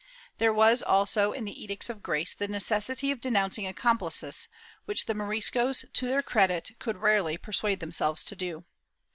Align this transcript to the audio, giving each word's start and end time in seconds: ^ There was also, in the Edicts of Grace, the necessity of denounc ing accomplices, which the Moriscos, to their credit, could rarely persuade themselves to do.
^ 0.01 0.03
There 0.39 0.51
was 0.51 0.81
also, 0.81 1.31
in 1.31 1.45
the 1.45 1.63
Edicts 1.63 1.87
of 1.87 2.01
Grace, 2.01 2.33
the 2.33 2.47
necessity 2.47 3.11
of 3.11 3.21
denounc 3.21 3.59
ing 3.59 3.67
accomplices, 3.67 4.47
which 4.85 5.05
the 5.05 5.13
Moriscos, 5.13 5.85
to 5.93 6.07
their 6.07 6.23
credit, 6.23 6.71
could 6.79 6.97
rarely 6.97 7.37
persuade 7.37 7.81
themselves 7.81 8.23
to 8.23 8.35
do. 8.35 8.63